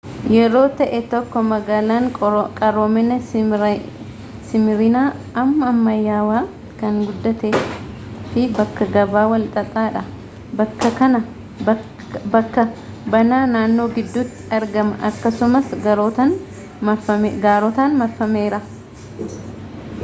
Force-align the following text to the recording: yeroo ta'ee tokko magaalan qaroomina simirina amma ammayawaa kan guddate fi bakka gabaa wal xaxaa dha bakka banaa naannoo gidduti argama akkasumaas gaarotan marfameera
yeroo 0.33 0.67
ta'ee 0.77 0.99
tokko 1.11 1.39
magaalan 1.49 2.05
qaroomina 2.59 3.15
simirina 4.51 5.03
amma 5.41 5.65
ammayawaa 5.71 6.39
kan 6.79 6.95
guddate 7.09 7.49
fi 8.31 8.41
bakka 8.57 8.83
gabaa 8.95 9.25
wal 9.33 9.45
xaxaa 9.57 9.85
dha 11.15 11.73
bakka 12.33 12.63
banaa 13.17 13.43
naannoo 13.53 13.87
gidduti 13.99 14.43
argama 14.61 14.97
akkasumaas 15.09 15.67
gaarotan 17.45 17.91
marfameera 17.99 18.59